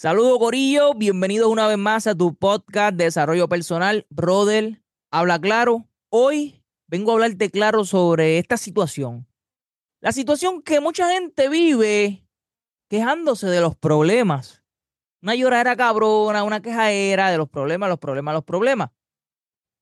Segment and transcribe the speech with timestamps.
[0.00, 0.94] Saludos, Corillo.
[0.94, 4.06] Bienvenidos una vez más a tu podcast de desarrollo personal.
[4.08, 5.90] Brother, habla claro.
[6.08, 9.28] Hoy vengo a hablarte claro sobre esta situación.
[10.00, 12.26] La situación que mucha gente vive
[12.88, 14.62] quejándose de los problemas.
[15.20, 18.90] Una lloradera cabrona, una quejadera de los problemas, los problemas, los problemas.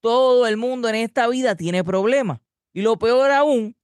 [0.00, 2.40] Todo el mundo en esta vida tiene problemas.
[2.72, 3.76] Y lo peor aún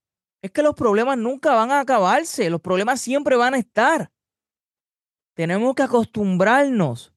[0.43, 2.51] es que los problemas nunca van a acabarse.
[2.51, 4.11] Los problemas siempre van a estar.
[5.35, 7.13] Tenemos que acostumbrarnos,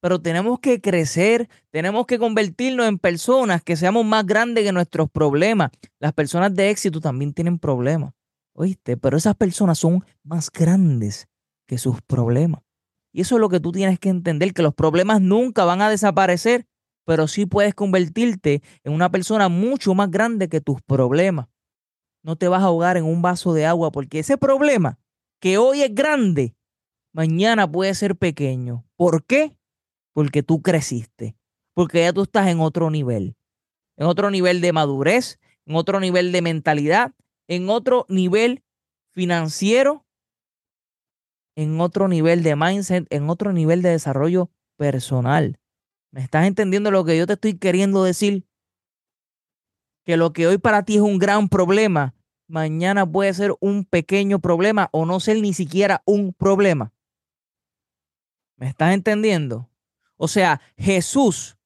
[0.00, 5.10] pero tenemos que crecer, tenemos que convertirnos en personas que seamos más grandes que nuestros
[5.10, 5.70] problemas.
[5.98, 8.12] Las personas de éxito también tienen problemas,
[8.52, 8.98] ¿oíste?
[8.98, 11.26] Pero esas personas son más grandes
[11.66, 12.60] que sus problemas.
[13.14, 15.88] Y eso es lo que tú tienes que entender, que los problemas nunca van a
[15.88, 16.66] desaparecer,
[17.06, 21.46] pero sí puedes convertirte en una persona mucho más grande que tus problemas.
[22.22, 24.98] No te vas a ahogar en un vaso de agua porque ese problema
[25.40, 26.54] que hoy es grande,
[27.14, 28.84] mañana puede ser pequeño.
[28.96, 29.56] ¿Por qué?
[30.12, 31.36] Porque tú creciste,
[31.72, 33.36] porque ya tú estás en otro nivel,
[33.96, 37.14] en otro nivel de madurez, en otro nivel de mentalidad,
[37.48, 38.62] en otro nivel
[39.12, 40.04] financiero,
[41.56, 45.58] en otro nivel de mindset, en otro nivel de desarrollo personal.
[46.10, 48.44] ¿Me estás entendiendo lo que yo te estoy queriendo decir?
[50.04, 52.14] Que lo que hoy para ti es un gran problema,
[52.48, 56.93] mañana puede ser un pequeño problema o no ser ni siquiera un problema.
[58.56, 59.70] ¿Me estás entendiendo?
[60.16, 61.56] O sea, Jesús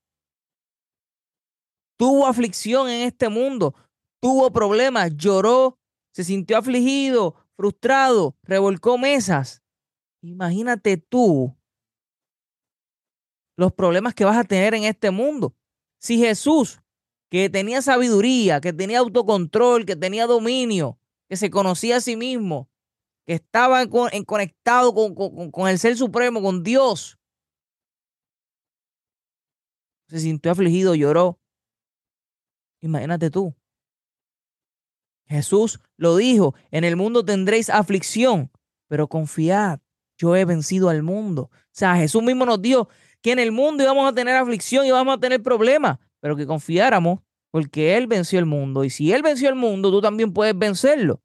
[1.99, 3.75] tuvo aflicción en este mundo,
[4.21, 5.79] tuvo problemas, lloró,
[6.13, 9.63] se sintió afligido, frustrado, revolcó mesas.
[10.23, 11.57] Imagínate tú
[13.57, 15.55] los problemas que vas a tener en este mundo.
[16.01, 16.81] Si Jesús,
[17.29, 22.71] que tenía sabiduría, que tenía autocontrol, que tenía dominio, que se conocía a sí mismo,
[23.29, 27.19] que estaba en, conectado con, el Ser Supremo, con Dios.
[30.09, 31.39] Se sintió afligido, lloró.
[32.81, 33.55] Imagínate tú.
[35.27, 38.51] Jesús lo dijo, en el mundo tendréis aflicción,
[38.87, 39.81] pero confiad,
[40.17, 41.51] yo he vencido al mundo.
[41.53, 42.89] O sea, Jesús mismo nos dijo
[43.21, 46.47] que en el mundo íbamos a tener aflicción y íbamos a tener problemas, pero que
[46.47, 47.19] confiáramos
[47.51, 48.85] porque Él venció el mundo.
[48.85, 51.21] Y si Él venció el mundo, tú también puedes vencerlo.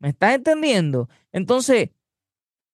[0.00, 1.08] ¿Me estás entendiendo?
[1.32, 1.90] Entonces,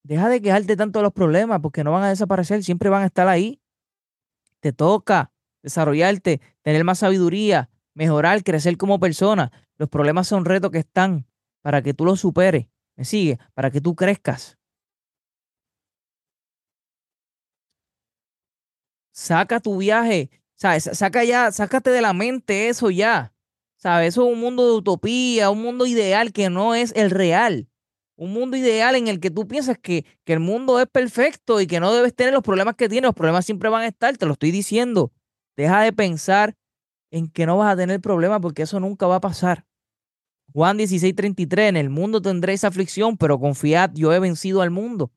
[0.04, 3.06] deja de quejarte tanto de los problemas porque no van a desaparecer, siempre van a
[3.06, 3.60] estar ahí.
[4.60, 9.52] Te toca desarrollarte, tener más sabiduría, mejorar, crecer como persona.
[9.76, 11.26] Los problemas son retos que están
[11.62, 12.66] para que tú los superes.
[12.96, 13.38] ¿Me sigue?
[13.54, 14.58] Para que tú crezcas.
[19.12, 20.90] Saca tu viaje, ¿sabes?
[20.92, 23.33] Saca ya, sácate de la mente eso ya.
[23.84, 24.14] ¿Sabes?
[24.14, 27.68] Eso es un mundo de utopía, un mundo ideal que no es el real.
[28.16, 31.66] Un mundo ideal en el que tú piensas que, que el mundo es perfecto y
[31.66, 33.08] que no debes tener los problemas que tienes.
[33.08, 35.12] Los problemas siempre van a estar, te lo estoy diciendo.
[35.54, 36.56] Deja de pensar
[37.10, 39.66] en que no vas a tener problemas porque eso nunca va a pasar.
[40.54, 45.12] Juan 16:33, en el mundo tendréis aflicción, pero confiad, yo he vencido al mundo.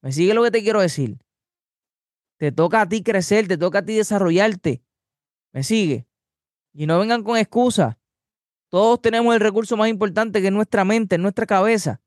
[0.00, 1.18] ¿Me sigue lo que te quiero decir?
[2.38, 4.82] Te toca a ti crecer, te toca a ti desarrollarte.
[5.52, 6.06] ¿Me sigue?
[6.74, 7.96] Y no vengan con excusas.
[8.68, 12.00] Todos tenemos el recurso más importante que es nuestra mente, nuestra cabeza.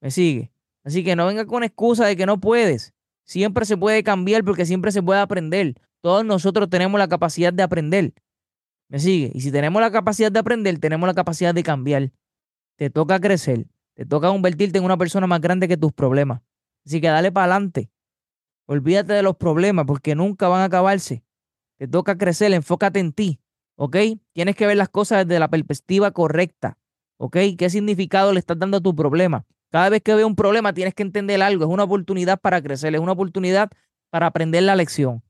[0.00, 0.50] ¿Me sigue?
[0.82, 2.94] Así que no vengan con excusas de que no puedes.
[3.24, 5.74] Siempre se puede cambiar porque siempre se puede aprender.
[6.00, 8.14] Todos nosotros tenemos la capacidad de aprender.
[8.88, 9.30] ¿Me sigue?
[9.34, 12.10] Y si tenemos la capacidad de aprender, tenemos la capacidad de cambiar.
[12.76, 13.66] Te toca crecer.
[13.94, 16.40] Te toca convertirte en una persona más grande que tus problemas.
[16.86, 17.90] Así que dale para adelante.
[18.64, 21.22] Olvídate de los problemas porque nunca van a acabarse.
[21.76, 23.40] Te toca crecer, enfócate en ti.
[23.78, 23.96] ¿Ok?
[24.32, 26.76] Tienes que ver las cosas desde la perspectiva correcta,
[27.16, 27.36] ¿ok?
[27.56, 29.46] ¿Qué significado le estás dando a tu problema?
[29.70, 32.94] Cada vez que veo un problema tienes que entender algo, es una oportunidad para crecer,
[32.94, 33.70] es una oportunidad
[34.10, 35.22] para aprender la lección.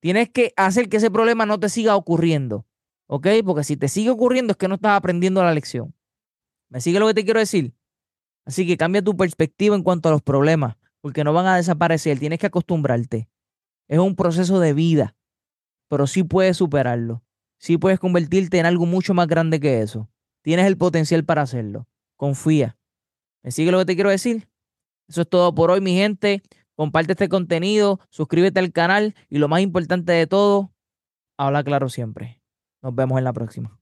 [0.00, 2.66] Tienes que hacer que ese problema no te siga ocurriendo,
[3.06, 3.26] ¿ok?
[3.44, 5.94] Porque si te sigue ocurriendo es que no estás aprendiendo la lección.
[6.68, 7.72] ¿Me sigue lo que te quiero decir?
[8.44, 12.18] Así que cambia tu perspectiva en cuanto a los problemas, porque no van a desaparecer,
[12.18, 13.30] tienes que acostumbrarte.
[13.88, 15.16] Es un proceso de vida,
[15.88, 17.22] pero sí puedes superarlo
[17.58, 20.08] sí puedes convertirte en algo mucho más grande que eso.
[20.42, 21.86] Tienes el potencial para hacerlo.
[22.16, 22.76] Confía.
[23.42, 24.48] ¿Me sigue lo que te quiero decir?
[25.08, 26.42] Eso es todo por hoy, mi gente.
[26.74, 30.72] Comparte este contenido, suscríbete al canal y lo más importante de todo,
[31.38, 32.42] habla claro siempre.
[32.82, 33.80] Nos vemos en la próxima.